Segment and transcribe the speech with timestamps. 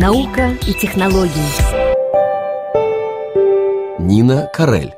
[0.00, 1.28] Наука и технологии.
[3.98, 4.94] Нина Карель.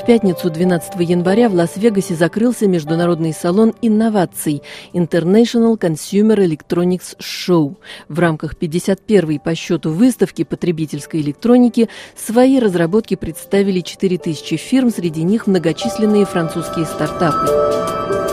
[0.00, 7.76] В пятницу 12 января в Лас-Вегасе закрылся международный салон инноваций International Consumer Electronics Show.
[8.08, 15.46] В рамках 51-й по счету выставки потребительской электроники свои разработки представили 4000 фирм, среди них
[15.46, 18.31] многочисленные французские стартапы.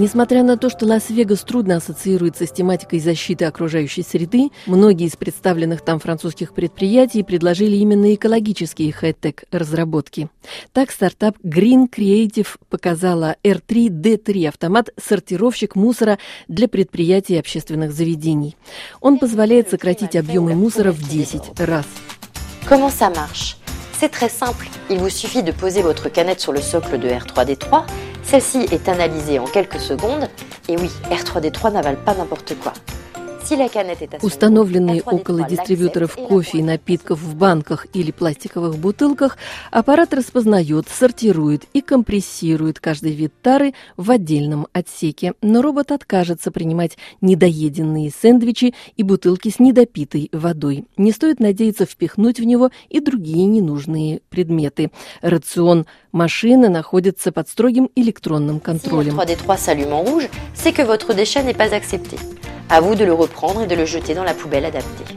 [0.00, 5.82] Несмотря на то, что Лас-Вегас трудно ассоциируется с тематикой защиты окружающей среды, многие из представленных
[5.82, 10.30] там французских предприятий предложили именно экологические хай-тек разработки.
[10.72, 18.56] Так стартап Green Creative показала R3D3 автомат сортировщик мусора для предприятий и общественных заведений.
[19.02, 21.84] Он позволяет сократить объемы мусора в 10 раз.
[22.66, 23.58] Comment ça marche
[24.00, 24.66] C'est très simple.
[24.88, 27.84] Il vous suffit de poser votre canette sur le socle de R3D3
[28.30, 30.28] Celle-ci est analysée en quelques secondes.
[30.68, 32.72] Et oui, R3D3 n'avale pas n'importe quoi.
[34.22, 39.38] Установленный около дистрибьюторов кофе и напитков в банках или пластиковых бутылках,
[39.70, 45.34] аппарат распознает, сортирует и компрессирует каждый вид тары в отдельном отсеке.
[45.42, 50.84] Но робот откажется принимать недоеденные сэндвичи и бутылки с недопитой водой.
[50.96, 54.90] Не стоит надеяться впихнуть в него и другие ненужные предметы.
[55.22, 59.16] Рацион машины находится под строгим электронным контролем.
[62.70, 65.14] À vous de le reprendre et de le jeter dans la poubelle adaptée.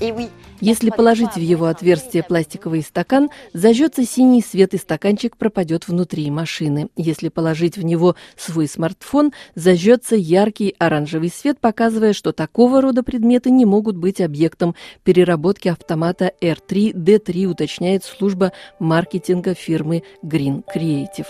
[0.00, 0.28] Et oui,
[0.62, 6.88] Если положить в его отверстие пластиковый стакан, зажжется синий свет и стаканчик пропадет внутри машины.
[6.94, 13.50] Если положить в него свой смартфон, зажжется яркий оранжевый свет, показывая, что такого рода предметы
[13.50, 21.26] не могут быть объектом переработки автомата R3D3, уточняет служба маркетинга фирмы Green Creative.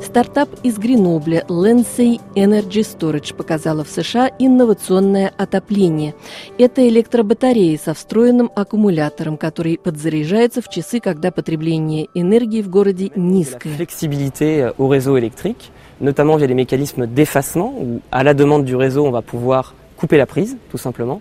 [0.00, 6.14] Стартап из Гренобля Lensey Energy Storage показала в США инновационное отопление.
[6.56, 13.74] Это электробатареи со встроенным аккумулятором, который подзаряжается в часы, когда потребление энергии в городе низкое.
[13.76, 15.70] Flexibilité au réseau électrique,
[16.00, 20.16] notamment via les mécanismes d'effacement, où à la demande du réseau, on va pouvoir couper
[20.16, 21.20] la prise, tout simplement,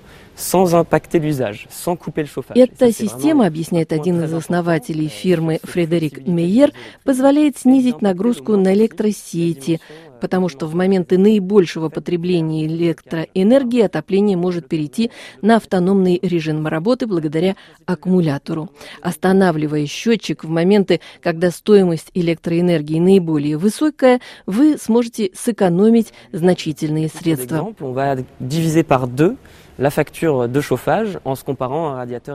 [2.56, 9.82] Эта система, объясняет один из основателей фирмы Фредерик Мейер, позволяет снизить нагрузку на электросети,
[10.20, 15.12] потому что в моменты наибольшего потребления электроэнергии отопление может перейти
[15.42, 17.56] на автономный режим работы благодаря
[17.86, 18.70] аккумулятору.
[19.02, 27.74] Останавливая счетчик в моменты, когда стоимость электроэнергии наиболее высокая, вы сможете сэкономить значительные средства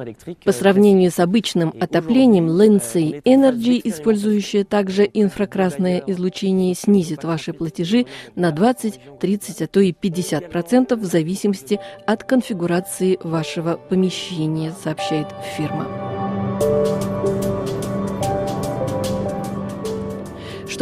[0.03, 0.45] électrique.
[0.45, 7.72] По сравнению с обычным отоплением, Lindsay Energy, использующая также инфракрасное излучение, снизит ваши платежи
[8.35, 15.29] на 20, 30, а то и 50 процентов в зависимости от конфигурации вашего помещения, сообщает
[15.57, 17.42] фирма.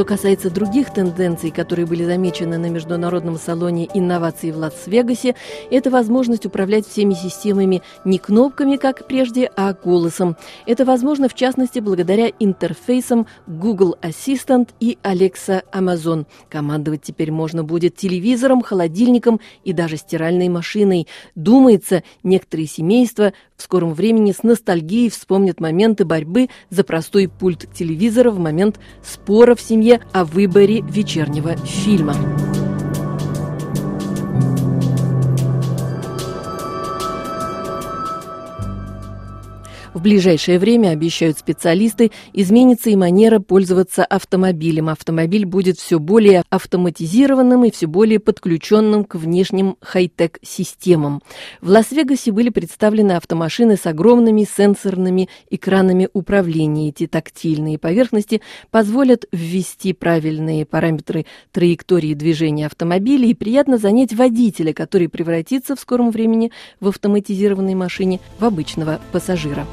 [0.01, 5.35] Что касается других тенденций, которые были замечены на Международном салоне инноваций в Лас-Вегасе,
[5.71, 10.39] это возможность управлять всеми системами не кнопками, как прежде, а голосом.
[10.65, 16.25] Это возможно, в частности, благодаря интерфейсам Google Assistant и Alexa Amazon.
[16.49, 21.09] Командовать теперь можно будет телевизором, холодильником и даже стиральной машиной.
[21.35, 28.31] Думается, некоторые семейства в скором времени с ностальгией вспомнят моменты борьбы за простой пульт телевизора
[28.31, 32.15] в момент спора в семье о выборе вечернего фильма.
[39.93, 44.89] В ближайшее время, обещают специалисты, изменится и манера пользоваться автомобилем.
[44.89, 51.23] Автомобиль будет все более автоматизированным и все более подключенным к внешним хай-тек системам.
[51.61, 56.91] В Лас-Вегасе были представлены автомашины с огромными сенсорными экранами управления.
[56.91, 65.09] Эти тактильные поверхности позволят ввести правильные параметры траектории движения автомобиля и приятно занять водителя, который
[65.09, 69.67] превратится в скором времени в автоматизированной машине в обычного пассажира.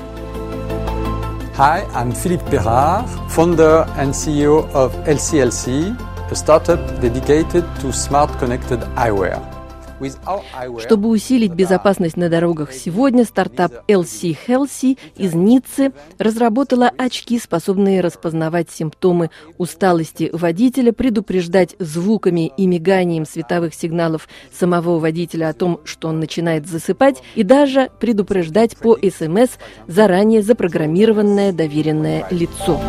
[1.57, 5.99] Hi, I'm Philippe Perard, founder and CEO of LCLC,
[6.31, 9.56] a startup dedicated to smart connected eyewear.
[10.79, 18.69] Чтобы усилить безопасность на дорогах сегодня, стартап LC Healthy из Ниццы разработала очки, способные распознавать
[18.69, 26.19] симптомы усталости водителя, предупреждать звуками и миганием световых сигналов самого водителя о том, что он
[26.19, 29.57] начинает засыпать, и даже предупреждать по СМС
[29.87, 32.79] заранее запрограммированное доверенное лицо.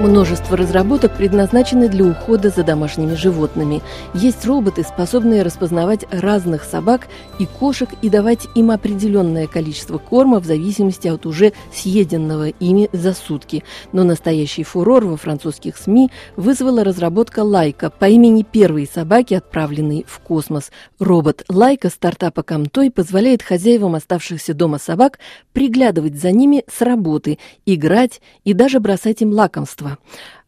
[0.00, 3.82] Множество разработок предназначены для ухода за домашними животными.
[4.14, 7.08] Есть роботы, способные распознавать разных собак
[7.40, 13.12] и кошек и давать им определенное количество корма в зависимости от уже съеденного ими за
[13.12, 13.64] сутки.
[13.90, 20.20] Но настоящий фурор во французских СМИ вызвала разработка Лайка по имени первой собаки, отправленной в
[20.20, 20.70] космос.
[21.00, 25.18] Робот Лайка стартапа Камтой позволяет хозяевам оставшихся дома собак
[25.52, 29.97] приглядывать за ними с работы, играть и даже бросать им лакомство устройства.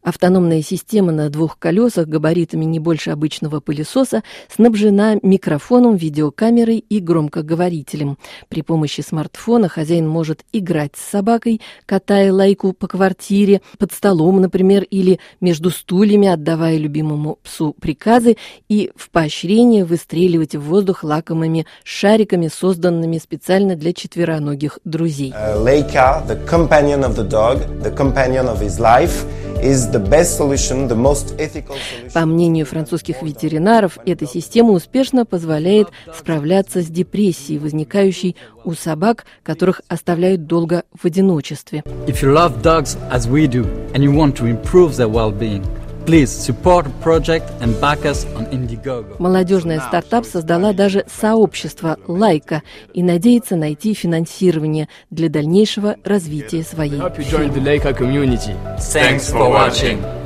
[0.03, 8.17] Автономная система на двух колесах габаритами не больше обычного пылесоса снабжена микрофоном, видеокамерой и громкоговорителем.
[8.49, 14.85] При помощи смартфона хозяин может играть с собакой, катая лайку по квартире, под столом, например,
[14.85, 18.39] или между стульями, отдавая любимому псу приказы
[18.71, 25.33] и в поощрение выстреливать в воздух лакомыми шариками, созданными специально для четвероногих друзей.
[25.33, 29.25] Uh, the companion of the dog, the companion of his life,
[32.13, 39.83] по мнению французских ветеринаров, эта система успешно позволяет справляться с депрессией, возникающей у собак, которых
[39.89, 41.83] оставляют долго в одиночестве.
[42.07, 45.65] If you love dogs as we do and you want to improve their well-being,
[46.11, 49.15] Please support project and back us on Indiegogo.
[49.21, 56.99] Молодежная стартап создала даже сообщество «Лайка» и надеется найти финансирование для дальнейшего развития своей.
[58.81, 60.20] Thanks for watching.